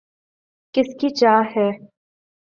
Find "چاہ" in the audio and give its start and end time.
1.19-1.41